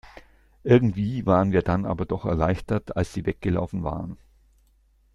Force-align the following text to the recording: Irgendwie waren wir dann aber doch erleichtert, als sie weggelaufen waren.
Irgendwie 0.63 1.27
waren 1.27 1.51
wir 1.51 1.61
dann 1.61 1.85
aber 1.85 2.05
doch 2.07 2.25
erleichtert, 2.25 2.95
als 2.97 3.13
sie 3.13 3.27
weggelaufen 3.27 3.83
waren. 3.83 4.17